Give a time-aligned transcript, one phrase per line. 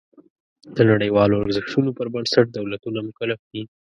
[0.75, 3.61] د نړیوالو ارزښتونو پر بنسټ دولتونه مکلف دي.